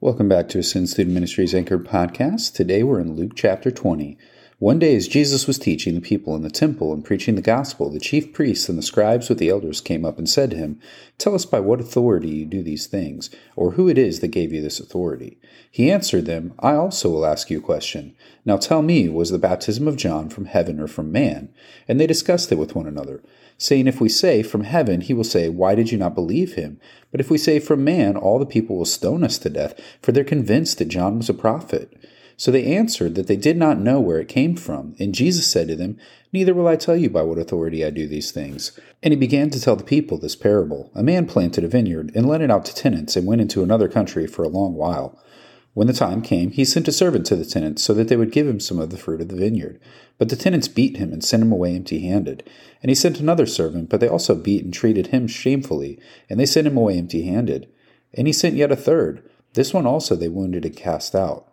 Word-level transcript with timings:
Welcome 0.00 0.28
back 0.28 0.48
to 0.50 0.60
Ascend 0.60 0.88
Student 0.88 1.14
Ministries 1.14 1.52
Anchored 1.52 1.84
podcast. 1.84 2.54
Today 2.54 2.84
we're 2.84 3.00
in 3.00 3.16
Luke 3.16 3.32
chapter 3.34 3.72
20. 3.72 4.16
One 4.60 4.80
day, 4.80 4.96
as 4.96 5.06
Jesus 5.06 5.46
was 5.46 5.56
teaching 5.56 5.94
the 5.94 6.00
people 6.00 6.34
in 6.34 6.42
the 6.42 6.50
temple 6.50 6.92
and 6.92 7.04
preaching 7.04 7.36
the 7.36 7.42
gospel, 7.42 7.90
the 7.90 8.00
chief 8.00 8.32
priests 8.32 8.68
and 8.68 8.76
the 8.76 8.82
scribes 8.82 9.28
with 9.28 9.38
the 9.38 9.50
elders 9.50 9.80
came 9.80 10.04
up 10.04 10.18
and 10.18 10.28
said 10.28 10.50
to 10.50 10.56
him, 10.56 10.80
Tell 11.16 11.36
us 11.36 11.46
by 11.46 11.60
what 11.60 11.80
authority 11.80 12.30
you 12.30 12.44
do 12.44 12.64
these 12.64 12.88
things, 12.88 13.30
or 13.54 13.72
who 13.72 13.88
it 13.88 13.96
is 13.96 14.18
that 14.18 14.28
gave 14.28 14.52
you 14.52 14.60
this 14.60 14.80
authority. 14.80 15.38
He 15.70 15.92
answered 15.92 16.26
them, 16.26 16.54
I 16.58 16.74
also 16.74 17.08
will 17.08 17.24
ask 17.24 17.50
you 17.50 17.58
a 17.58 17.62
question. 17.62 18.16
Now 18.44 18.56
tell 18.56 18.82
me, 18.82 19.08
was 19.08 19.30
the 19.30 19.38
baptism 19.38 19.86
of 19.86 19.94
John 19.96 20.28
from 20.28 20.46
heaven 20.46 20.80
or 20.80 20.88
from 20.88 21.12
man? 21.12 21.50
And 21.86 22.00
they 22.00 22.08
discussed 22.08 22.50
it 22.50 22.58
with 22.58 22.74
one 22.74 22.88
another 22.88 23.22
saying, 23.58 23.86
If 23.86 24.00
we 24.00 24.08
say, 24.08 24.42
From 24.42 24.64
heaven, 24.64 25.02
he 25.02 25.14
will 25.14 25.22
say, 25.22 25.48
Why 25.48 25.76
did 25.76 25.92
you 25.92 25.98
not 25.98 26.16
believe 26.16 26.54
him? 26.54 26.80
But 27.12 27.20
if 27.20 27.30
we 27.30 27.38
say, 27.38 27.60
From 27.60 27.84
man, 27.84 28.16
all 28.16 28.40
the 28.40 28.44
people 28.44 28.76
will 28.76 28.86
stone 28.86 29.22
us 29.22 29.38
to 29.38 29.50
death, 29.50 29.78
for 30.02 30.10
they're 30.10 30.24
convinced 30.24 30.78
that 30.78 30.88
John 30.88 31.18
was 31.18 31.28
a 31.28 31.34
prophet. 31.34 31.92
So 32.38 32.52
they 32.52 32.76
answered 32.76 33.16
that 33.16 33.26
they 33.26 33.36
did 33.36 33.56
not 33.56 33.80
know 33.80 33.98
where 33.98 34.20
it 34.20 34.28
came 34.28 34.54
from. 34.54 34.94
And 35.00 35.12
Jesus 35.12 35.44
said 35.44 35.66
to 35.68 35.74
them, 35.74 35.98
Neither 36.32 36.54
will 36.54 36.68
I 36.68 36.76
tell 36.76 36.96
you 36.96 37.10
by 37.10 37.22
what 37.22 37.36
authority 37.36 37.84
I 37.84 37.90
do 37.90 38.06
these 38.06 38.30
things. 38.30 38.78
And 39.02 39.12
he 39.12 39.18
began 39.18 39.50
to 39.50 39.60
tell 39.60 39.74
the 39.74 39.82
people 39.82 40.18
this 40.18 40.36
parable 40.36 40.92
A 40.94 41.02
man 41.02 41.26
planted 41.26 41.64
a 41.64 41.68
vineyard, 41.68 42.12
and 42.14 42.28
let 42.28 42.40
it 42.40 42.50
out 42.50 42.64
to 42.66 42.74
tenants, 42.74 43.16
and 43.16 43.26
went 43.26 43.40
into 43.40 43.64
another 43.64 43.88
country 43.88 44.28
for 44.28 44.44
a 44.44 44.48
long 44.48 44.74
while. 44.74 45.20
When 45.74 45.88
the 45.88 45.92
time 45.92 46.22
came, 46.22 46.52
he 46.52 46.64
sent 46.64 46.86
a 46.86 46.92
servant 46.92 47.26
to 47.26 47.36
the 47.36 47.44
tenants 47.44 47.82
so 47.82 47.92
that 47.94 48.06
they 48.06 48.16
would 48.16 48.30
give 48.30 48.46
him 48.46 48.60
some 48.60 48.78
of 48.78 48.90
the 48.90 48.96
fruit 48.96 49.20
of 49.20 49.28
the 49.28 49.36
vineyard. 49.36 49.80
But 50.16 50.28
the 50.28 50.36
tenants 50.36 50.68
beat 50.68 50.96
him 50.96 51.12
and 51.12 51.24
sent 51.24 51.42
him 51.42 51.50
away 51.50 51.74
empty 51.74 52.06
handed. 52.06 52.48
And 52.82 52.88
he 52.88 52.94
sent 52.94 53.18
another 53.18 53.46
servant, 53.46 53.88
but 53.88 53.98
they 53.98 54.08
also 54.08 54.36
beat 54.36 54.64
and 54.64 54.72
treated 54.72 55.08
him 55.08 55.26
shamefully, 55.26 55.98
and 56.30 56.38
they 56.38 56.46
sent 56.46 56.68
him 56.68 56.76
away 56.76 56.98
empty 56.98 57.22
handed. 57.22 57.68
And 58.14 58.28
he 58.28 58.32
sent 58.32 58.54
yet 58.54 58.70
a 58.70 58.76
third. 58.76 59.28
This 59.54 59.74
one 59.74 59.86
also 59.86 60.14
they 60.14 60.28
wounded 60.28 60.64
and 60.64 60.76
cast 60.76 61.16
out. 61.16 61.52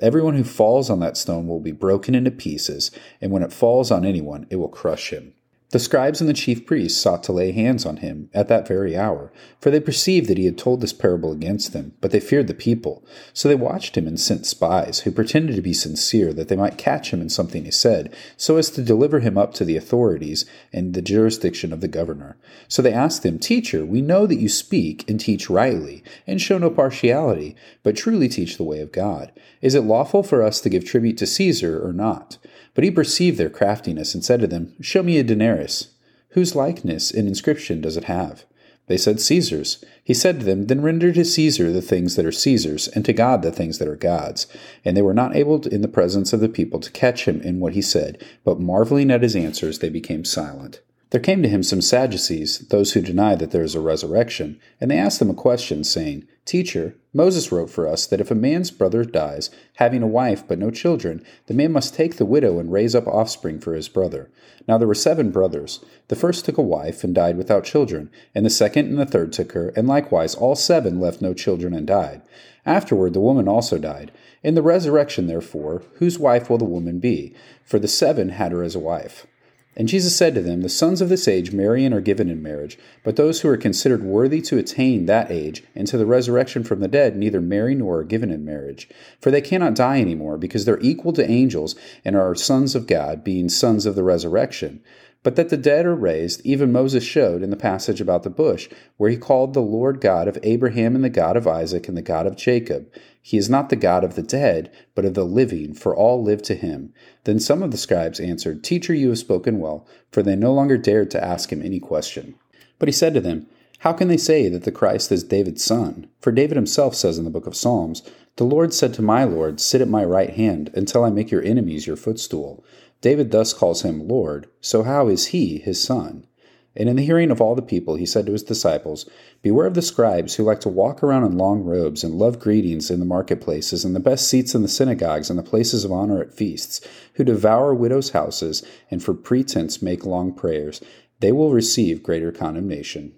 Everyone 0.00 0.34
who 0.34 0.44
falls 0.44 0.90
on 0.90 1.00
that 1.00 1.16
stone 1.16 1.46
will 1.46 1.60
be 1.60 1.72
broken 1.72 2.14
into 2.14 2.30
pieces, 2.30 2.90
and 3.20 3.30
when 3.30 3.42
it 3.42 3.52
falls 3.52 3.90
on 3.90 4.04
anyone, 4.04 4.46
it 4.50 4.56
will 4.56 4.68
crush 4.68 5.10
him. 5.10 5.34
The 5.74 5.80
scribes 5.80 6.20
and 6.20 6.30
the 6.30 6.34
chief 6.34 6.66
priests 6.66 7.02
sought 7.02 7.24
to 7.24 7.32
lay 7.32 7.50
hands 7.50 7.84
on 7.84 7.96
him 7.96 8.30
at 8.32 8.46
that 8.46 8.68
very 8.68 8.96
hour, 8.96 9.32
for 9.58 9.72
they 9.72 9.80
perceived 9.80 10.28
that 10.28 10.38
he 10.38 10.44
had 10.44 10.56
told 10.56 10.80
this 10.80 10.92
parable 10.92 11.32
against 11.32 11.72
them, 11.72 11.94
but 12.00 12.12
they 12.12 12.20
feared 12.20 12.46
the 12.46 12.54
people. 12.54 13.04
So 13.32 13.48
they 13.48 13.56
watched 13.56 13.96
him 13.96 14.06
and 14.06 14.20
sent 14.20 14.46
spies, 14.46 15.00
who 15.00 15.10
pretended 15.10 15.56
to 15.56 15.62
be 15.62 15.72
sincere, 15.72 16.32
that 16.34 16.46
they 16.46 16.54
might 16.54 16.78
catch 16.78 17.12
him 17.12 17.20
in 17.20 17.28
something 17.28 17.64
he 17.64 17.72
said, 17.72 18.14
so 18.36 18.56
as 18.56 18.70
to 18.70 18.84
deliver 18.84 19.18
him 19.18 19.36
up 19.36 19.52
to 19.54 19.64
the 19.64 19.76
authorities 19.76 20.46
and 20.72 20.94
the 20.94 21.02
jurisdiction 21.02 21.72
of 21.72 21.80
the 21.80 21.88
governor. 21.88 22.36
So 22.68 22.80
they 22.80 22.92
asked 22.92 23.26
him, 23.26 23.40
Teacher, 23.40 23.84
we 23.84 24.00
know 24.00 24.28
that 24.28 24.38
you 24.38 24.48
speak 24.48 25.04
and 25.10 25.18
teach 25.18 25.50
rightly, 25.50 26.04
and 26.24 26.40
show 26.40 26.56
no 26.56 26.70
partiality, 26.70 27.56
but 27.82 27.96
truly 27.96 28.28
teach 28.28 28.58
the 28.58 28.62
way 28.62 28.78
of 28.78 28.92
God. 28.92 29.32
Is 29.60 29.74
it 29.74 29.80
lawful 29.80 30.22
for 30.22 30.40
us 30.40 30.60
to 30.60 30.68
give 30.68 30.84
tribute 30.84 31.18
to 31.18 31.26
Caesar 31.26 31.84
or 31.84 31.92
not? 31.92 32.38
But 32.74 32.84
he 32.84 32.90
perceived 32.90 33.38
their 33.38 33.50
craftiness 33.50 34.14
and 34.14 34.24
said 34.24 34.40
to 34.40 34.46
them, 34.46 34.74
Show 34.80 35.02
me 35.02 35.18
a 35.18 35.22
denarius. 35.22 35.88
Whose 36.30 36.56
likeness 36.56 37.12
and 37.12 37.28
inscription 37.28 37.80
does 37.80 37.96
it 37.96 38.04
have? 38.04 38.44
They 38.86 38.96
said, 38.98 39.20
Caesar's. 39.20 39.82
He 40.02 40.12
said 40.12 40.40
to 40.40 40.44
them, 40.44 40.66
Then 40.66 40.82
render 40.82 41.12
to 41.12 41.24
Caesar 41.24 41.72
the 41.72 41.80
things 41.80 42.16
that 42.16 42.26
are 42.26 42.32
Caesar's, 42.32 42.88
and 42.88 43.04
to 43.04 43.12
God 43.12 43.42
the 43.42 43.52
things 43.52 43.78
that 43.78 43.88
are 43.88 43.96
God's. 43.96 44.46
And 44.84 44.96
they 44.96 45.02
were 45.02 45.14
not 45.14 45.34
able 45.34 45.60
to, 45.60 45.72
in 45.72 45.80
the 45.80 45.88
presence 45.88 46.32
of 46.32 46.40
the 46.40 46.48
people 46.48 46.80
to 46.80 46.90
catch 46.90 47.26
him 47.26 47.40
in 47.40 47.60
what 47.60 47.72
he 47.72 47.80
said, 47.80 48.22
but 48.44 48.60
marveling 48.60 49.10
at 49.10 49.22
his 49.22 49.36
answers, 49.36 49.78
they 49.78 49.88
became 49.88 50.24
silent. 50.24 50.80
There 51.14 51.20
came 51.20 51.44
to 51.44 51.48
him 51.48 51.62
some 51.62 51.80
Sadducees, 51.80 52.58
those 52.70 52.94
who 52.94 53.00
deny 53.00 53.36
that 53.36 53.52
there 53.52 53.62
is 53.62 53.76
a 53.76 53.80
resurrection, 53.80 54.58
and 54.80 54.90
they 54.90 54.98
asked 54.98 55.22
him 55.22 55.30
a 55.30 55.34
question, 55.34 55.84
saying, 55.84 56.26
Teacher, 56.44 56.96
Moses 57.12 57.52
wrote 57.52 57.70
for 57.70 57.86
us 57.86 58.04
that 58.04 58.20
if 58.20 58.32
a 58.32 58.34
man's 58.34 58.72
brother 58.72 59.04
dies, 59.04 59.48
having 59.74 60.02
a 60.02 60.08
wife 60.08 60.42
but 60.48 60.58
no 60.58 60.72
children, 60.72 61.24
the 61.46 61.54
man 61.54 61.70
must 61.70 61.94
take 61.94 62.16
the 62.16 62.24
widow 62.24 62.58
and 62.58 62.72
raise 62.72 62.96
up 62.96 63.06
offspring 63.06 63.60
for 63.60 63.74
his 63.74 63.88
brother. 63.88 64.28
Now 64.66 64.76
there 64.76 64.88
were 64.88 64.94
seven 64.96 65.30
brothers. 65.30 65.84
The 66.08 66.16
first 66.16 66.44
took 66.44 66.58
a 66.58 66.62
wife 66.62 67.04
and 67.04 67.14
died 67.14 67.36
without 67.36 67.62
children, 67.62 68.10
and 68.34 68.44
the 68.44 68.50
second 68.50 68.88
and 68.88 68.98
the 68.98 69.06
third 69.06 69.32
took 69.32 69.52
her, 69.52 69.68
and 69.76 69.86
likewise 69.86 70.34
all 70.34 70.56
seven 70.56 70.98
left 70.98 71.22
no 71.22 71.32
children 71.32 71.74
and 71.74 71.86
died. 71.86 72.22
Afterward 72.66 73.12
the 73.12 73.20
woman 73.20 73.46
also 73.46 73.78
died. 73.78 74.10
In 74.42 74.56
the 74.56 74.62
resurrection, 74.62 75.28
therefore, 75.28 75.84
whose 75.98 76.18
wife 76.18 76.50
will 76.50 76.58
the 76.58 76.64
woman 76.64 76.98
be? 76.98 77.36
For 77.62 77.78
the 77.78 77.86
seven 77.86 78.30
had 78.30 78.50
her 78.50 78.64
as 78.64 78.74
a 78.74 78.80
wife. 78.80 79.28
And 79.76 79.88
Jesus 79.88 80.14
said 80.14 80.34
to 80.34 80.42
them, 80.42 80.60
The 80.60 80.68
sons 80.68 81.00
of 81.00 81.08
this 81.08 81.26
age 81.26 81.52
marry 81.52 81.84
and 81.84 81.92
are 81.94 82.00
given 82.00 82.28
in 82.28 82.42
marriage, 82.42 82.78
but 83.02 83.16
those 83.16 83.40
who 83.40 83.48
are 83.48 83.56
considered 83.56 84.04
worthy 84.04 84.40
to 84.42 84.58
attain 84.58 85.06
that 85.06 85.30
age 85.30 85.64
and 85.74 85.86
to 85.88 85.98
the 85.98 86.06
resurrection 86.06 86.62
from 86.62 86.80
the 86.80 86.88
dead 86.88 87.16
neither 87.16 87.40
marry 87.40 87.74
nor 87.74 87.98
are 87.98 88.04
given 88.04 88.30
in 88.30 88.44
marriage. 88.44 88.88
For 89.20 89.30
they 89.30 89.40
cannot 89.40 89.74
die 89.74 89.98
any 89.98 90.14
more, 90.14 90.36
because 90.38 90.64
they're 90.64 90.80
equal 90.80 91.12
to 91.14 91.28
angels 91.28 91.74
and 92.04 92.14
are 92.16 92.34
sons 92.34 92.74
of 92.74 92.86
God, 92.86 93.24
being 93.24 93.48
sons 93.48 93.84
of 93.84 93.96
the 93.96 94.04
resurrection. 94.04 94.80
But 95.24 95.36
that 95.36 95.48
the 95.48 95.56
dead 95.56 95.86
are 95.86 95.96
raised, 95.96 96.42
even 96.44 96.70
Moses 96.70 97.02
showed 97.02 97.42
in 97.42 97.48
the 97.48 97.56
passage 97.56 97.98
about 98.00 98.24
the 98.24 98.30
bush, 98.30 98.68
where 98.98 99.10
he 99.10 99.16
called 99.16 99.54
the 99.54 99.62
Lord 99.62 100.02
God 100.02 100.28
of 100.28 100.38
Abraham 100.42 100.94
and 100.94 101.02
the 101.02 101.08
God 101.08 101.36
of 101.36 101.48
Isaac 101.48 101.88
and 101.88 101.96
the 101.96 102.02
God 102.02 102.26
of 102.26 102.36
Jacob. 102.36 102.92
He 103.22 103.38
is 103.38 103.48
not 103.48 103.70
the 103.70 103.76
God 103.76 104.04
of 104.04 104.16
the 104.16 104.22
dead, 104.22 104.70
but 104.94 105.06
of 105.06 105.14
the 105.14 105.24
living, 105.24 105.72
for 105.72 105.96
all 105.96 106.22
live 106.22 106.42
to 106.42 106.54
him. 106.54 106.92
Then 107.24 107.40
some 107.40 107.62
of 107.62 107.70
the 107.70 107.78
scribes 107.78 108.20
answered, 108.20 108.62
Teacher, 108.62 108.92
you 108.92 109.08
have 109.08 109.18
spoken 109.18 109.58
well, 109.58 109.88
for 110.12 110.22
they 110.22 110.36
no 110.36 110.52
longer 110.52 110.76
dared 110.76 111.10
to 111.12 111.24
ask 111.24 111.50
him 111.50 111.62
any 111.62 111.80
question. 111.80 112.34
But 112.78 112.88
he 112.88 112.92
said 112.92 113.14
to 113.14 113.20
them, 113.22 113.46
How 113.78 113.94
can 113.94 114.08
they 114.08 114.18
say 114.18 114.50
that 114.50 114.64
the 114.64 114.70
Christ 114.70 115.10
is 115.10 115.24
David's 115.24 115.64
son? 115.64 116.06
For 116.20 116.32
David 116.32 116.56
himself 116.56 116.94
says 116.94 117.16
in 117.16 117.24
the 117.24 117.30
book 117.30 117.46
of 117.46 117.56
Psalms, 117.56 118.02
The 118.36 118.44
Lord 118.44 118.74
said 118.74 118.92
to 118.94 119.02
my 119.02 119.24
Lord, 119.24 119.58
Sit 119.58 119.80
at 119.80 119.88
my 119.88 120.04
right 120.04 120.34
hand, 120.34 120.70
until 120.74 121.02
I 121.02 121.08
make 121.08 121.30
your 121.30 121.42
enemies 121.42 121.86
your 121.86 121.96
footstool. 121.96 122.62
David 123.04 123.32
thus 123.32 123.52
calls 123.52 123.82
him 123.82 124.08
Lord, 124.08 124.46
so 124.62 124.82
how 124.82 125.08
is 125.08 125.26
he 125.26 125.58
his 125.58 125.78
son? 125.78 126.26
And 126.74 126.88
in 126.88 126.96
the 126.96 127.04
hearing 127.04 127.30
of 127.30 127.38
all 127.38 127.54
the 127.54 127.60
people, 127.60 127.96
he 127.96 128.06
said 128.06 128.24
to 128.24 128.32
his 128.32 128.42
disciples, 128.42 129.04
Beware 129.42 129.66
of 129.66 129.74
the 129.74 129.82
scribes 129.82 130.36
who 130.36 130.42
like 130.42 130.60
to 130.60 130.70
walk 130.70 131.02
around 131.02 131.24
in 131.24 131.36
long 131.36 131.60
robes 131.64 132.02
and 132.02 132.14
love 132.14 132.38
greetings 132.38 132.90
in 132.90 133.00
the 133.00 133.04
marketplaces 133.04 133.84
and 133.84 133.94
the 133.94 134.00
best 134.00 134.26
seats 134.26 134.54
in 134.54 134.62
the 134.62 134.68
synagogues 134.68 135.28
and 135.28 135.38
the 135.38 135.42
places 135.42 135.84
of 135.84 135.92
honor 135.92 136.22
at 136.22 136.32
feasts, 136.32 136.80
who 137.16 137.24
devour 137.24 137.74
widows' 137.74 138.12
houses 138.12 138.64
and 138.90 139.04
for 139.04 139.12
pretense 139.12 139.82
make 139.82 140.06
long 140.06 140.32
prayers. 140.32 140.80
They 141.20 141.30
will 141.30 141.52
receive 141.52 142.02
greater 142.02 142.32
condemnation. 142.32 143.12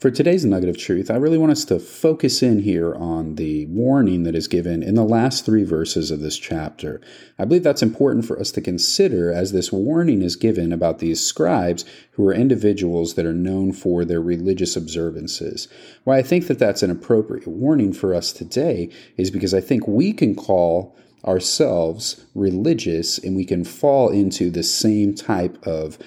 For 0.00 0.10
today's 0.10 0.46
nugget 0.46 0.70
of 0.70 0.78
truth, 0.78 1.10
I 1.10 1.16
really 1.16 1.36
want 1.36 1.52
us 1.52 1.66
to 1.66 1.78
focus 1.78 2.42
in 2.42 2.60
here 2.60 2.94
on 2.94 3.34
the 3.34 3.66
warning 3.66 4.22
that 4.22 4.34
is 4.34 4.48
given 4.48 4.82
in 4.82 4.94
the 4.94 5.04
last 5.04 5.44
three 5.44 5.62
verses 5.62 6.10
of 6.10 6.20
this 6.20 6.38
chapter. 6.38 7.02
I 7.38 7.44
believe 7.44 7.64
that's 7.64 7.82
important 7.82 8.24
for 8.24 8.40
us 8.40 8.50
to 8.52 8.62
consider 8.62 9.30
as 9.30 9.52
this 9.52 9.70
warning 9.70 10.22
is 10.22 10.36
given 10.36 10.72
about 10.72 11.00
these 11.00 11.20
scribes 11.20 11.84
who 12.12 12.26
are 12.26 12.32
individuals 12.32 13.12
that 13.12 13.26
are 13.26 13.34
known 13.34 13.74
for 13.74 14.06
their 14.06 14.22
religious 14.22 14.74
observances. 14.74 15.68
Why 16.04 16.16
I 16.16 16.22
think 16.22 16.46
that 16.46 16.58
that's 16.58 16.82
an 16.82 16.90
appropriate 16.90 17.46
warning 17.46 17.92
for 17.92 18.14
us 18.14 18.32
today 18.32 18.88
is 19.18 19.30
because 19.30 19.52
I 19.52 19.60
think 19.60 19.86
we 19.86 20.14
can 20.14 20.34
call 20.34 20.96
ourselves 21.26 22.24
religious 22.34 23.18
and 23.18 23.36
we 23.36 23.44
can 23.44 23.64
fall 23.64 24.08
into 24.08 24.48
the 24.48 24.62
same 24.62 25.14
type 25.14 25.58
of 25.66 25.98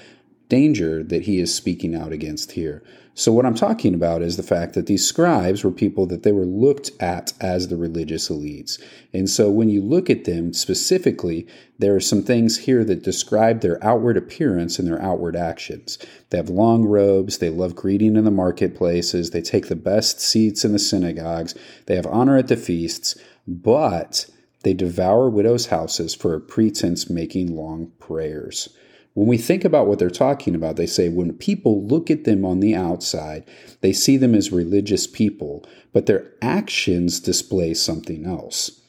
danger 0.54 1.04
that 1.04 1.24
he 1.24 1.40
is 1.40 1.52
speaking 1.52 1.96
out 1.96 2.12
against 2.12 2.52
here. 2.52 2.84
So, 3.16 3.32
what 3.32 3.44
I'm 3.46 3.56
talking 3.56 3.96
about 3.96 4.22
is 4.22 4.38
the 4.38 4.44
fact 4.44 4.76
that 4.76 4.86
these 4.86 5.04
scribes 5.04 5.64
were 5.64 5.72
people 5.72 6.06
that 6.06 6.22
they 6.22 6.32
were 6.32 6.46
looked 6.46 6.92
at 7.00 7.34
as 7.42 7.68
the 7.68 7.76
religious 7.76 8.30
elites. 8.30 8.80
And 9.14 9.28
so, 9.28 9.50
when 9.50 9.70
you 9.70 9.82
look 9.82 10.12
at 10.12 10.26
them 10.26 10.54
specifically, 10.54 11.48
there 11.80 11.96
are 11.96 12.00
some 12.00 12.22
things 12.22 12.60
here 12.60 12.84
that 12.86 13.02
describe 13.02 13.62
their 13.62 13.84
outward 13.84 14.16
appearance 14.16 14.78
and 14.78 14.88
their 14.88 15.02
outward 15.02 15.36
actions. 15.36 15.98
They 16.30 16.38
have 16.38 16.50
long 16.50 16.86
robes, 16.86 17.40
they 17.40 17.50
love 17.50 17.74
greeting 17.74 18.16
in 18.16 18.24
the 18.24 18.30
marketplaces, 18.30 19.32
they 19.32 19.42
take 19.42 19.70
the 19.70 19.76
best 19.76 20.20
seats 20.20 20.64
in 20.64 20.72
the 20.72 20.78
synagogues, 20.78 21.56
they 21.88 21.96
have 21.96 22.06
honor 22.06 22.38
at 22.38 22.48
the 22.48 22.58
feasts, 22.58 23.18
but 23.48 24.28
they 24.62 24.76
devour 24.76 25.32
widows' 25.32 25.68
houses 25.68 26.14
for 26.14 26.36
a 26.36 26.42
pretense 26.42 27.10
making 27.10 27.56
long 27.56 27.92
prayers. 27.98 28.70
When 29.14 29.28
we 29.28 29.38
think 29.38 29.64
about 29.64 29.88
what 29.88 30.00
they're 30.00 30.10
talking 30.10 30.56
about, 30.56 30.76
they 30.76 30.88
say 30.88 31.08
when 31.08 31.34
people 31.34 31.86
look 31.86 32.10
at 32.10 32.24
them 32.24 32.44
on 32.46 32.60
the 32.60 32.76
outside, 32.76 33.44
they 33.82 33.94
see 33.94 34.18
them 34.18 34.34
as 34.34 34.52
religious 34.52 35.06
people, 35.06 35.66
but 35.92 36.08
their 36.08 36.32
actions 36.42 37.20
display 37.20 37.76
something 37.76 38.26
else. 38.26 38.82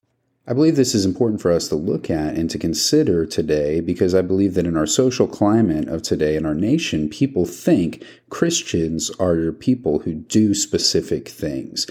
I 0.46 0.52
believe 0.52 0.76
this 0.76 0.94
is 0.94 1.06
important 1.06 1.40
for 1.40 1.50
us 1.50 1.68
to 1.68 1.74
look 1.74 2.10
at 2.10 2.34
and 2.34 2.50
to 2.50 2.58
consider 2.58 3.24
today 3.24 3.80
because 3.80 4.14
I 4.14 4.20
believe 4.20 4.54
that 4.54 4.66
in 4.66 4.76
our 4.76 4.86
social 4.86 5.26
climate 5.26 5.88
of 5.88 6.02
today 6.02 6.36
in 6.36 6.44
our 6.44 6.54
nation, 6.54 7.08
people 7.08 7.46
think 7.46 8.04
Christians 8.28 9.10
are 9.18 9.52
people 9.52 10.00
who 10.00 10.14
do 10.14 10.54
specific 10.54 11.28
things 11.28 11.86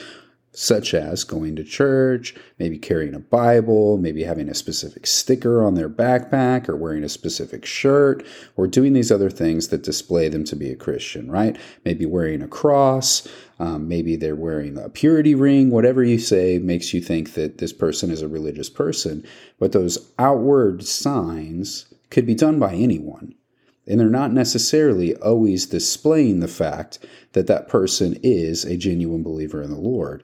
such 0.54 0.94
as 0.94 1.24
going 1.24 1.56
to 1.56 1.64
church, 1.64 2.36
maybe 2.60 2.78
carrying 2.78 3.16
a 3.16 3.20
Bible, 3.20 3.98
maybe 3.98 4.24
having 4.24 4.48
a 4.48 4.54
specific 4.54 5.08
sticker 5.08 5.64
on 5.64 5.74
their 5.74 5.90
backpack, 5.90 6.70
or 6.70 6.76
wearing 6.76 7.04
a 7.04 7.10
specific 7.10 7.66
shirt, 7.66 8.26
or 8.56 8.68
doing 8.68 8.94
these 8.94 9.12
other 9.12 9.30
things 9.30 9.70
that 9.70 9.84
display 9.84 10.30
them 10.30 10.44
to 10.44 10.56
be 10.56 10.70
a 10.70 10.76
Christian, 10.76 11.30
right? 11.30 11.58
Maybe 11.84 12.06
wearing 12.06 12.42
a 12.42 12.48
cross, 12.48 13.28
um, 13.60 13.88
maybe 13.88 14.16
they're 14.16 14.36
wearing 14.36 14.78
a 14.78 14.90
purity 14.90 15.36
ring, 15.36 15.72
whatever 15.72 16.04
you 16.04 16.20
say 16.20 16.60
makes 16.60 16.94
you 16.94 17.02
think 17.02 17.34
that 17.34 17.58
this 17.58 17.74
person 17.74 18.12
is 18.12 18.22
a 18.22 18.28
religious 18.28 18.70
person. 18.70 19.26
But 19.60 19.72
those 19.72 20.12
outward 20.20 20.86
signs 20.86 21.86
could 22.10 22.26
be 22.26 22.36
done 22.36 22.60
by 22.60 22.74
anyone. 22.74 23.36
And 23.88 24.00
they're 24.00 24.10
not 24.10 24.32
necessarily 24.32 25.16
always 25.18 25.66
displaying 25.66 26.40
the 26.40 26.48
fact 26.48 27.00
that 27.34 27.48
that 27.48 27.68
person 27.68 28.18
is 28.24 28.64
a 28.64 28.78
genuine 28.78 29.24
believer 29.24 29.62
in 29.62 29.70
the 29.70 29.78
Lord. 29.78 30.24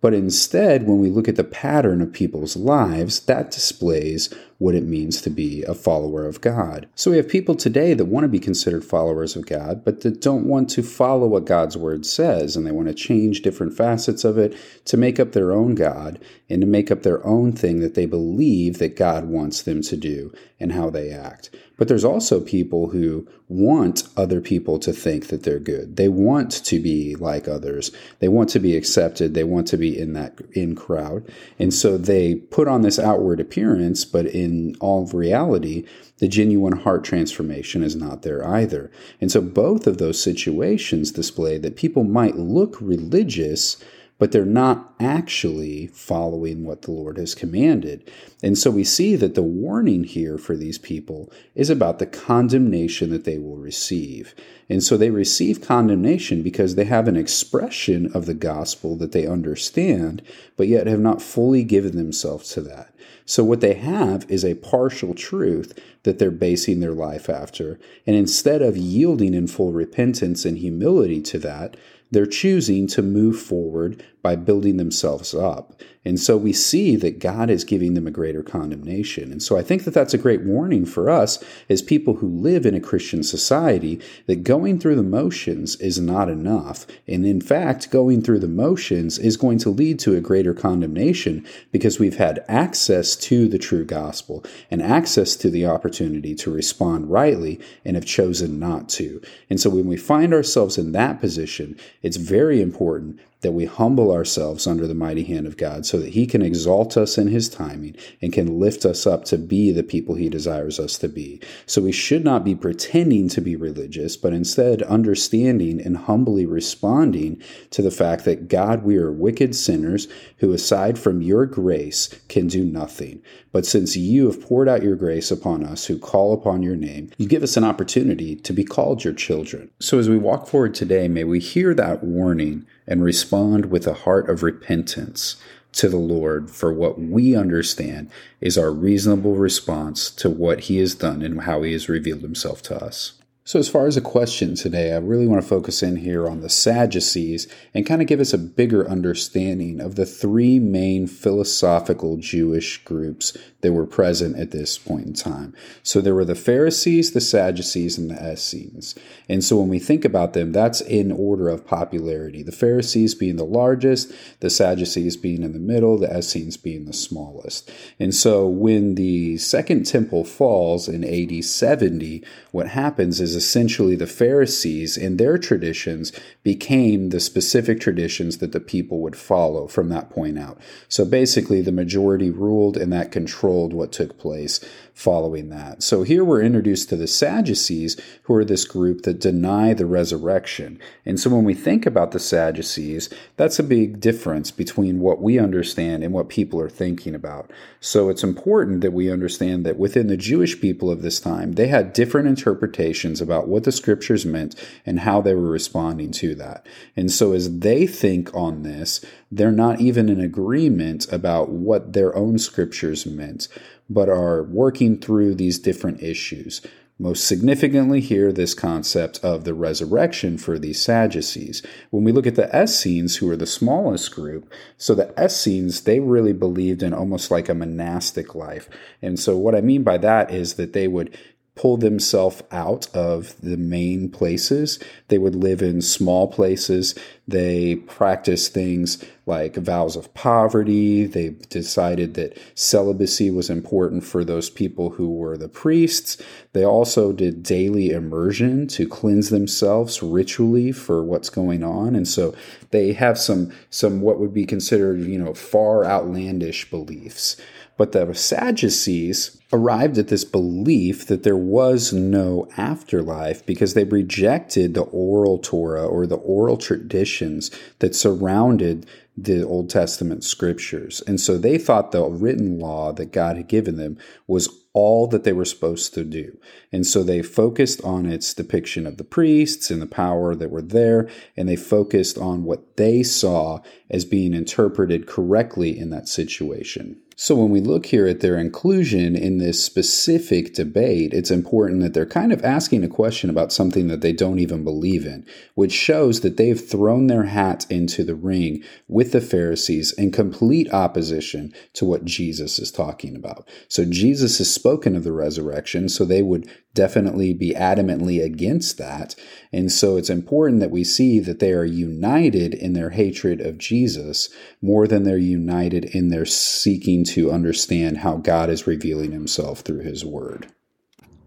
But 0.00 0.14
instead, 0.14 0.86
when 0.86 0.98
we 0.98 1.10
look 1.10 1.28
at 1.28 1.36
the 1.36 1.44
pattern 1.44 2.00
of 2.00 2.12
people's 2.12 2.56
lives, 2.56 3.20
that 3.20 3.50
displays 3.50 4.32
what 4.60 4.74
it 4.74 4.84
means 4.84 5.22
to 5.22 5.30
be 5.30 5.62
a 5.62 5.74
follower 5.74 6.26
of 6.26 6.42
God. 6.42 6.86
So 6.94 7.10
we 7.10 7.16
have 7.16 7.30
people 7.30 7.54
today 7.54 7.94
that 7.94 8.04
want 8.04 8.24
to 8.24 8.28
be 8.28 8.38
considered 8.38 8.84
followers 8.84 9.34
of 9.34 9.46
God, 9.46 9.82
but 9.86 10.02
that 10.02 10.20
don't 10.20 10.44
want 10.44 10.68
to 10.70 10.82
follow 10.82 11.26
what 11.26 11.46
God's 11.46 11.78
word 11.78 12.04
says, 12.04 12.56
and 12.56 12.66
they 12.66 12.70
want 12.70 12.86
to 12.88 12.94
change 12.94 13.40
different 13.40 13.74
facets 13.74 14.22
of 14.22 14.36
it 14.36 14.54
to 14.84 14.98
make 14.98 15.18
up 15.18 15.32
their 15.32 15.52
own 15.52 15.74
God 15.74 16.22
and 16.50 16.60
to 16.60 16.66
make 16.66 16.90
up 16.90 17.04
their 17.04 17.26
own 17.26 17.52
thing 17.52 17.80
that 17.80 17.94
they 17.94 18.04
believe 18.04 18.78
that 18.80 18.96
God 18.96 19.24
wants 19.24 19.62
them 19.62 19.80
to 19.80 19.96
do 19.96 20.30
and 20.60 20.72
how 20.72 20.90
they 20.90 21.10
act. 21.10 21.48
But 21.78 21.88
there's 21.88 22.04
also 22.04 22.40
people 22.42 22.90
who 22.90 23.26
want 23.48 24.06
other 24.14 24.42
people 24.42 24.78
to 24.80 24.92
think 24.92 25.28
that 25.28 25.44
they're 25.44 25.58
good. 25.58 25.96
They 25.96 26.10
want 26.10 26.50
to 26.66 26.78
be 26.78 27.16
like 27.16 27.48
others. 27.48 27.90
They 28.18 28.28
want 28.28 28.50
to 28.50 28.60
be 28.60 28.76
accepted. 28.76 29.32
They 29.32 29.44
want 29.44 29.66
to 29.68 29.78
be 29.78 29.98
in 29.98 30.12
that 30.12 30.38
in 30.52 30.76
crowd. 30.76 31.26
And 31.58 31.72
so 31.72 31.96
they 31.96 32.34
put 32.34 32.68
on 32.68 32.82
this 32.82 32.98
outward 32.98 33.40
appearance, 33.40 34.04
but 34.04 34.26
in 34.26 34.49
in 34.50 34.74
all 34.80 35.06
reality, 35.06 35.84
the 36.18 36.28
genuine 36.28 36.76
heart 36.76 37.04
transformation 37.04 37.82
is 37.82 37.96
not 37.96 38.22
there 38.22 38.46
either. 38.46 38.90
And 39.20 39.30
so 39.30 39.40
both 39.40 39.86
of 39.86 39.98
those 39.98 40.22
situations 40.22 41.12
display 41.12 41.56
that 41.58 41.76
people 41.76 42.04
might 42.04 42.36
look 42.36 42.76
religious 42.80 43.82
but 44.20 44.32
they're 44.32 44.44
not 44.44 44.92
actually 45.00 45.86
following 45.88 46.62
what 46.62 46.82
the 46.82 46.90
Lord 46.90 47.16
has 47.16 47.34
commanded. 47.34 48.08
And 48.42 48.56
so 48.56 48.70
we 48.70 48.84
see 48.84 49.16
that 49.16 49.34
the 49.34 49.42
warning 49.42 50.04
here 50.04 50.36
for 50.36 50.54
these 50.54 50.76
people 50.76 51.32
is 51.54 51.70
about 51.70 51.98
the 51.98 52.06
condemnation 52.06 53.08
that 53.10 53.24
they 53.24 53.38
will 53.38 53.56
receive. 53.56 54.34
And 54.68 54.82
so 54.82 54.98
they 54.98 55.08
receive 55.08 55.62
condemnation 55.62 56.42
because 56.42 56.74
they 56.74 56.84
have 56.84 57.08
an 57.08 57.16
expression 57.16 58.12
of 58.14 58.26
the 58.26 58.34
gospel 58.34 58.94
that 58.96 59.12
they 59.12 59.26
understand, 59.26 60.22
but 60.58 60.68
yet 60.68 60.86
have 60.86 61.00
not 61.00 61.22
fully 61.22 61.64
given 61.64 61.96
themselves 61.96 62.50
to 62.50 62.60
that. 62.60 62.94
So 63.24 63.42
what 63.42 63.62
they 63.62 63.74
have 63.74 64.30
is 64.30 64.44
a 64.44 64.54
partial 64.54 65.14
truth 65.14 65.78
that 66.02 66.18
they're 66.18 66.30
basing 66.30 66.80
their 66.80 66.92
life 66.92 67.30
after. 67.30 67.80
And 68.06 68.14
instead 68.16 68.60
of 68.60 68.76
yielding 68.76 69.32
in 69.32 69.46
full 69.46 69.72
repentance 69.72 70.44
and 70.44 70.58
humility 70.58 71.22
to 71.22 71.38
that, 71.38 71.76
they're 72.10 72.26
choosing 72.26 72.86
to 72.88 73.02
move 73.02 73.40
forward 73.40 74.04
by 74.22 74.36
building 74.36 74.76
themselves 74.76 75.34
up. 75.34 75.80
And 76.02 76.18
so 76.18 76.38
we 76.38 76.54
see 76.54 76.96
that 76.96 77.18
God 77.18 77.50
is 77.50 77.62
giving 77.62 77.92
them 77.92 78.06
a 78.06 78.10
greater 78.10 78.42
condemnation. 78.42 79.30
And 79.30 79.42
so 79.42 79.58
I 79.58 79.62
think 79.62 79.84
that 79.84 79.92
that's 79.92 80.14
a 80.14 80.18
great 80.18 80.40
warning 80.40 80.86
for 80.86 81.10
us 81.10 81.42
as 81.68 81.82
people 81.82 82.14
who 82.14 82.28
live 82.28 82.64
in 82.64 82.74
a 82.74 82.80
Christian 82.80 83.22
society 83.22 84.00
that 84.26 84.42
going 84.42 84.78
through 84.78 84.96
the 84.96 85.02
motions 85.02 85.76
is 85.76 86.00
not 86.00 86.30
enough. 86.30 86.86
And 87.06 87.26
in 87.26 87.42
fact, 87.42 87.90
going 87.90 88.22
through 88.22 88.38
the 88.38 88.48
motions 88.48 89.18
is 89.18 89.36
going 89.36 89.58
to 89.58 89.68
lead 89.68 89.98
to 90.00 90.16
a 90.16 90.22
greater 90.22 90.54
condemnation 90.54 91.46
because 91.70 91.98
we've 91.98 92.16
had 92.16 92.44
access 92.48 93.14
to 93.16 93.46
the 93.46 93.58
true 93.58 93.84
gospel 93.84 94.42
and 94.70 94.82
access 94.82 95.36
to 95.36 95.50
the 95.50 95.66
opportunity 95.66 96.34
to 96.36 96.50
respond 96.50 97.10
rightly 97.10 97.60
and 97.84 97.94
have 97.94 98.06
chosen 98.06 98.58
not 98.58 98.88
to. 98.90 99.20
And 99.50 99.60
so 99.60 99.68
when 99.68 99.86
we 99.86 99.98
find 99.98 100.32
ourselves 100.32 100.78
in 100.78 100.92
that 100.92 101.20
position, 101.20 101.78
it's 102.00 102.16
very 102.16 102.62
important 102.62 103.20
that 103.40 103.52
we 103.52 103.64
humble 103.64 104.12
ourselves 104.12 104.66
under 104.66 104.86
the 104.86 104.94
mighty 104.94 105.24
hand 105.24 105.46
of 105.46 105.56
God 105.56 105.86
so 105.86 105.98
that 105.98 106.14
He 106.14 106.26
can 106.26 106.42
exalt 106.42 106.96
us 106.96 107.16
in 107.16 107.28
His 107.28 107.48
timing 107.48 107.96
and 108.20 108.32
can 108.32 108.58
lift 108.58 108.84
us 108.84 109.06
up 109.06 109.24
to 109.26 109.38
be 109.38 109.72
the 109.72 109.82
people 109.82 110.14
He 110.14 110.28
desires 110.28 110.78
us 110.78 110.98
to 110.98 111.08
be. 111.08 111.40
So 111.66 111.82
we 111.82 111.92
should 111.92 112.24
not 112.24 112.44
be 112.44 112.54
pretending 112.54 113.28
to 113.30 113.40
be 113.40 113.56
religious, 113.56 114.16
but 114.16 114.32
instead 114.32 114.82
understanding 114.82 115.80
and 115.80 115.96
humbly 115.96 116.46
responding 116.46 117.42
to 117.70 117.82
the 117.82 117.90
fact 117.90 118.24
that 118.24 118.48
God, 118.48 118.84
we 118.84 118.96
are 118.96 119.12
wicked 119.12 119.54
sinners 119.54 120.08
who, 120.38 120.52
aside 120.52 120.98
from 120.98 121.22
your 121.22 121.46
grace, 121.46 122.08
can 122.28 122.46
do 122.46 122.64
nothing. 122.64 123.22
But 123.52 123.66
since 123.66 123.96
you 123.96 124.26
have 124.26 124.40
poured 124.40 124.68
out 124.68 124.82
your 124.82 124.96
grace 124.96 125.30
upon 125.30 125.64
us 125.64 125.86
who 125.86 125.98
call 125.98 126.32
upon 126.32 126.62
your 126.62 126.76
name, 126.76 127.10
you 127.18 127.26
give 127.26 127.42
us 127.42 127.56
an 127.56 127.64
opportunity 127.64 128.36
to 128.36 128.52
be 128.52 128.64
called 128.64 129.02
your 129.02 129.12
children. 129.12 129.70
So 129.80 129.98
as 129.98 130.08
we 130.08 130.18
walk 130.18 130.46
forward 130.46 130.74
today, 130.74 131.08
may 131.08 131.24
we 131.24 131.40
hear 131.40 131.74
that 131.74 132.04
warning 132.04 132.66
and 132.90 133.04
respond 133.04 133.66
with 133.66 133.86
a 133.86 133.94
heart 133.94 134.28
of 134.28 134.42
repentance 134.42 135.36
to 135.72 135.88
the 135.88 135.96
Lord 135.96 136.50
for 136.50 136.72
what 136.72 137.00
we 137.00 137.36
understand 137.36 138.10
is 138.40 138.58
our 138.58 138.72
reasonable 138.72 139.36
response 139.36 140.10
to 140.10 140.28
what 140.28 140.60
He 140.60 140.78
has 140.78 140.94
done 140.94 141.22
and 141.22 141.42
how 141.42 141.62
He 141.62 141.72
has 141.72 141.88
revealed 141.88 142.22
Himself 142.22 142.60
to 142.62 142.84
us. 142.84 143.12
So, 143.50 143.58
as 143.58 143.68
far 143.68 143.88
as 143.88 143.96
a 143.96 144.00
question 144.00 144.54
today, 144.54 144.92
I 144.92 144.98
really 144.98 145.26
want 145.26 145.42
to 145.42 145.48
focus 145.48 145.82
in 145.82 145.96
here 145.96 146.28
on 146.28 146.40
the 146.40 146.48
Sadducees 146.48 147.48
and 147.74 147.84
kind 147.84 148.00
of 148.00 148.06
give 148.06 148.20
us 148.20 148.32
a 148.32 148.38
bigger 148.38 148.88
understanding 148.88 149.80
of 149.80 149.96
the 149.96 150.06
three 150.06 150.60
main 150.60 151.08
philosophical 151.08 152.16
Jewish 152.16 152.78
groups 152.84 153.36
that 153.62 153.72
were 153.72 153.86
present 153.86 154.38
at 154.38 154.52
this 154.52 154.78
point 154.78 155.06
in 155.06 155.14
time. 155.14 155.52
So, 155.82 156.00
there 156.00 156.14
were 156.14 156.24
the 156.24 156.36
Pharisees, 156.36 157.10
the 157.10 157.20
Sadducees, 157.20 157.98
and 157.98 158.08
the 158.08 158.32
Essenes. 158.32 158.94
And 159.28 159.42
so, 159.42 159.56
when 159.56 159.68
we 159.68 159.80
think 159.80 160.04
about 160.04 160.32
them, 160.32 160.52
that's 160.52 160.80
in 160.80 161.10
order 161.10 161.48
of 161.48 161.66
popularity. 161.66 162.44
The 162.44 162.52
Pharisees 162.52 163.16
being 163.16 163.34
the 163.34 163.44
largest, 163.44 164.12
the 164.38 164.48
Sadducees 164.48 165.16
being 165.16 165.42
in 165.42 165.54
the 165.54 165.58
middle, 165.58 165.98
the 165.98 166.16
Essenes 166.16 166.56
being 166.56 166.84
the 166.84 166.92
smallest. 166.92 167.68
And 167.98 168.14
so, 168.14 168.46
when 168.46 168.94
the 168.94 169.38
Second 169.38 169.86
Temple 169.86 170.22
falls 170.22 170.86
in 170.88 171.02
AD 171.02 171.44
70, 171.44 172.22
what 172.52 172.68
happens 172.68 173.20
is 173.20 173.39
essentially 173.40 173.96
the 173.96 174.06
Pharisees 174.06 174.98
and 174.98 175.18
their 175.18 175.38
traditions 175.38 176.12
became 176.42 177.08
the 177.08 177.20
specific 177.20 177.80
traditions 177.80 178.36
that 178.36 178.52
the 178.52 178.60
people 178.60 179.00
would 179.00 179.16
follow 179.16 179.66
from 179.66 179.88
that 179.88 180.10
point 180.10 180.38
out. 180.38 180.58
So 180.88 181.06
basically, 181.06 181.62
the 181.62 181.72
majority 181.72 182.28
ruled 182.28 182.76
and 182.76 182.92
that 182.92 183.10
controlled 183.10 183.72
what 183.72 183.92
took 183.92 184.18
place 184.18 184.60
following 185.00 185.48
that. 185.48 185.82
So 185.82 186.02
here 186.02 186.22
we're 186.22 186.42
introduced 186.42 186.90
to 186.90 186.96
the 186.96 187.06
Sadducees, 187.06 187.98
who 188.24 188.34
are 188.34 188.44
this 188.44 188.66
group 188.66 189.02
that 189.02 189.18
deny 189.18 189.72
the 189.72 189.86
resurrection. 189.86 190.78
And 191.06 191.18
so 191.18 191.30
when 191.30 191.44
we 191.44 191.54
think 191.54 191.86
about 191.86 192.10
the 192.10 192.18
Sadducees, 192.18 193.08
that's 193.38 193.58
a 193.58 193.62
big 193.62 193.98
difference 193.98 194.50
between 194.50 195.00
what 195.00 195.22
we 195.22 195.38
understand 195.38 196.04
and 196.04 196.12
what 196.12 196.28
people 196.28 196.60
are 196.60 196.68
thinking 196.68 197.14
about. 197.14 197.50
So 197.80 198.10
it's 198.10 198.22
important 198.22 198.82
that 198.82 198.92
we 198.92 199.10
understand 199.10 199.64
that 199.64 199.78
within 199.78 200.08
the 200.08 200.18
Jewish 200.18 200.60
people 200.60 200.90
of 200.90 201.00
this 201.00 201.18
time, 201.18 201.52
they 201.52 201.68
had 201.68 201.94
different 201.94 202.28
interpretations 202.28 203.22
about 203.22 203.48
what 203.48 203.64
the 203.64 203.72
scriptures 203.72 204.26
meant 204.26 204.54
and 204.84 205.00
how 205.00 205.22
they 205.22 205.32
were 205.32 205.50
responding 205.50 206.10
to 206.12 206.34
that. 206.34 206.66
And 206.94 207.10
so 207.10 207.32
as 207.32 207.60
they 207.60 207.86
think 207.86 208.34
on 208.34 208.64
this, 208.64 209.02
they're 209.32 209.50
not 209.50 209.80
even 209.80 210.10
in 210.10 210.20
agreement 210.20 211.10
about 211.10 211.48
what 211.48 211.94
their 211.94 212.14
own 212.14 212.38
scriptures 212.38 213.06
meant 213.06 213.48
but 213.90 214.08
are 214.08 214.44
working 214.44 214.98
through 214.98 215.34
these 215.34 215.58
different 215.58 216.02
issues. 216.02 216.62
Most 217.00 217.26
significantly, 217.26 218.00
here, 218.00 218.30
this 218.30 218.52
concept 218.52 219.20
of 219.22 219.44
the 219.44 219.54
resurrection 219.54 220.36
for 220.36 220.58
these 220.58 220.82
Sadducees. 220.82 221.62
When 221.88 222.04
we 222.04 222.12
look 222.12 222.26
at 222.26 222.34
the 222.34 222.50
Essenes, 222.54 223.16
who 223.16 223.30
are 223.30 223.38
the 223.38 223.46
smallest 223.46 224.14
group, 224.14 224.52
so 224.76 224.94
the 224.94 225.12
Essenes, 225.18 225.80
they 225.80 225.98
really 225.98 226.34
believed 226.34 226.82
in 226.82 226.92
almost 226.92 227.30
like 227.30 227.48
a 227.48 227.54
monastic 227.54 228.34
life. 228.34 228.68
And 229.00 229.18
so, 229.18 229.38
what 229.38 229.54
I 229.54 229.62
mean 229.62 229.82
by 229.82 229.96
that 229.96 230.30
is 230.30 230.54
that 230.54 230.74
they 230.74 230.88
would 230.88 231.16
pull 231.54 231.76
themselves 231.76 232.42
out 232.52 232.86
of 232.94 233.38
the 233.40 233.56
main 233.56 234.10
places. 234.10 234.78
They 235.08 235.18
would 235.18 235.34
live 235.34 235.62
in 235.62 235.82
small 235.82 236.28
places. 236.28 236.94
They 237.26 237.76
practice 237.76 238.48
things 238.48 239.02
like 239.30 239.54
vows 239.54 239.94
of 239.94 240.12
poverty. 240.12 241.06
They 241.06 241.30
decided 241.48 242.14
that 242.14 242.36
celibacy 242.56 243.30
was 243.30 243.48
important 243.48 244.04
for 244.04 244.24
those 244.24 244.50
people 244.50 244.90
who 244.90 245.14
were 245.14 245.38
the 245.38 245.48
priests. 245.48 246.20
They 246.52 246.64
also 246.64 247.12
did 247.12 247.44
daily 247.44 247.90
immersion 247.90 248.66
to 248.68 248.88
cleanse 248.88 249.30
themselves 249.30 250.02
ritually 250.02 250.72
for 250.72 251.04
what's 251.04 251.30
going 251.30 251.62
on. 251.62 251.94
And 251.94 252.08
so 252.08 252.34
they 252.70 252.92
have 252.92 253.16
some 253.18 253.52
some 253.70 254.00
what 254.00 254.18
would 254.18 254.34
be 254.34 254.44
considered, 254.44 255.00
you 255.00 255.18
know, 255.18 255.32
far 255.32 255.84
outlandish 255.84 256.68
beliefs. 256.68 257.36
But 257.80 257.92
the 257.92 258.12
Sadducees 258.14 259.40
arrived 259.54 259.96
at 259.96 260.08
this 260.08 260.22
belief 260.22 261.06
that 261.06 261.22
there 261.22 261.34
was 261.34 261.94
no 261.94 262.46
afterlife 262.58 263.46
because 263.46 263.72
they 263.72 263.84
rejected 263.84 264.74
the 264.74 264.82
oral 264.82 265.38
Torah 265.38 265.86
or 265.86 266.06
the 266.06 266.18
oral 266.18 266.58
traditions 266.58 267.50
that 267.78 267.94
surrounded 267.94 268.84
the 269.24 269.44
Old 269.46 269.70
Testament 269.70 270.24
scriptures. 270.24 271.02
And 271.06 271.20
so 271.20 271.36
they 271.36 271.58
thought 271.58 271.92
the 271.92 272.04
written 272.04 272.58
law 272.58 272.92
that 272.92 273.12
God 273.12 273.36
had 273.36 273.48
given 273.48 273.76
them 273.76 273.98
was 274.26 274.48
all 274.72 275.06
that 275.08 275.24
they 275.24 275.32
were 275.32 275.44
supposed 275.44 275.94
to 275.94 276.04
do. 276.04 276.38
And 276.72 276.86
so 276.86 277.02
they 277.02 277.22
focused 277.22 277.82
on 277.82 278.06
its 278.06 278.32
depiction 278.32 278.86
of 278.86 278.96
the 278.96 279.04
priests 279.04 279.70
and 279.70 279.82
the 279.82 279.86
power 279.86 280.34
that 280.34 280.50
were 280.50 280.62
there, 280.62 281.08
and 281.36 281.48
they 281.48 281.56
focused 281.56 282.16
on 282.16 282.44
what 282.44 282.76
they 282.76 283.02
saw 283.02 283.60
as 283.90 284.04
being 284.04 284.32
interpreted 284.32 285.06
correctly 285.06 285.76
in 285.76 285.90
that 285.90 286.08
situation. 286.08 287.00
So 287.22 287.34
when 287.34 287.50
we 287.50 287.60
look 287.60 287.84
here 287.84 288.06
at 288.06 288.20
their 288.20 288.38
inclusion 288.38 289.14
in 289.14 289.36
this 289.36 289.62
specific 289.62 290.54
debate, 290.54 291.12
it's 291.12 291.30
important 291.30 291.82
that 291.82 291.92
they're 291.92 292.06
kind 292.06 292.32
of 292.32 292.42
asking 292.42 292.82
a 292.82 292.88
question 292.88 293.28
about 293.28 293.52
something 293.52 293.88
that 293.88 294.00
they 294.00 294.14
don't 294.14 294.38
even 294.38 294.64
believe 294.64 295.04
in, 295.04 295.26
which 295.54 295.70
shows 295.70 296.22
that 296.22 296.38
they've 296.38 296.58
thrown 296.58 297.08
their 297.08 297.24
hat 297.24 297.66
into 297.68 298.04
the 298.04 298.14
ring 298.14 298.64
with 298.88 299.12
the 299.12 299.20
Pharisees 299.20 299.92
in 299.92 300.12
complete 300.12 300.72
opposition 300.72 301.52
to 301.74 301.84
what 301.84 302.06
Jesus 302.06 302.58
is 302.58 302.72
talking 302.72 303.14
about. 303.14 303.46
So 303.68 303.84
Jesus 303.84 304.38
has 304.38 304.50
spoken 304.50 304.96
of 304.96 305.04
the 305.04 305.12
resurrection, 305.12 305.90
so 305.90 306.06
they 306.06 306.22
would 306.22 306.48
definitely 306.72 307.34
be 307.34 307.52
adamantly 307.52 308.24
against 308.24 308.78
that. 308.78 309.14
And 309.52 309.72
so 309.72 309.96
it's 309.96 310.08
important 310.08 310.60
that 310.60 310.70
we 310.70 310.84
see 310.84 311.18
that 311.20 311.40
they 311.40 311.52
are 311.52 311.64
united 311.64 312.54
in 312.54 312.74
their 312.74 312.90
hatred 312.90 313.40
of 313.40 313.58
Jesus 313.58 314.28
more 314.62 314.86
than 314.86 315.02
they're 315.02 315.18
united 315.18 315.84
in 315.84 316.08
their 316.08 316.24
seeking 316.24 317.04
to 317.14 317.30
understand 317.30 317.98
how 317.98 318.16
God 318.16 318.50
is 318.50 318.66
revealing 318.66 319.12
himself 319.12 319.60
through 319.60 319.80
his 319.80 320.04
word. 320.04 320.46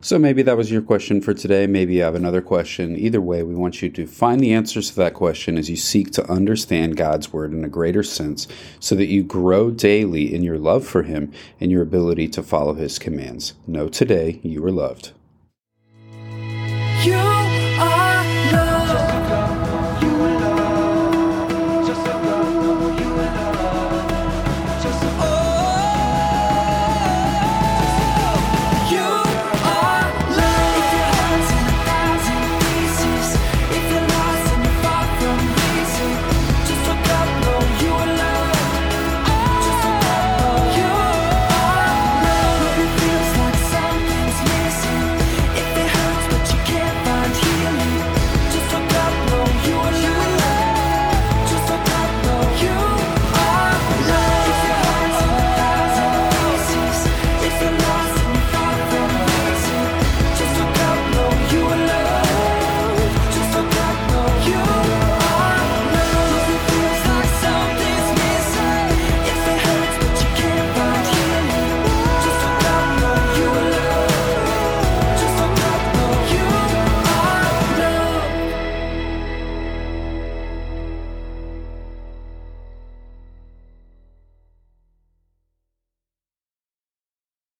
So 0.04 0.20
maybe 0.20 0.42
that 0.42 0.58
was 0.58 0.70
your 0.70 0.82
question 0.82 1.22
for 1.22 1.34
today. 1.34 1.66
Maybe 1.66 1.94
you 1.94 2.02
have 2.02 2.13
another 2.13 2.42
question. 2.42 2.98
Either 2.98 3.22
way, 3.22 3.42
we 3.42 3.56
want 3.56 3.82
you 3.82 3.90
to 3.90 4.06
find 4.06 4.42
the 4.42 4.54
answers 4.54 4.90
to 4.90 4.96
that 4.98 5.13
question 5.13 5.58
as 5.58 5.70
you 5.70 5.78
seek 5.78 6.12
to 6.12 6.30
understand 6.30 6.98
God's 6.98 7.32
Word 7.32 7.54
in 7.54 7.63
a 7.63 7.70
greater 7.70 8.04
sense 8.04 8.46
so 8.82 8.96
that 8.96 9.06
you 9.06 9.24
grow 9.24 9.72
daily 9.72 10.36
in 10.36 10.44
your 10.44 10.58
love 10.58 10.86
for 10.86 11.04
Him 11.04 11.32
and 11.62 11.72
your 11.72 11.82
ability 11.82 12.28
to 12.30 12.44
follow 12.44 12.74
His 12.74 13.00
commands. 13.00 13.54
Know 13.66 13.88
today 13.88 14.42
you 14.44 14.62
are 14.66 14.72
loved. 14.72 15.13
You 17.04 17.42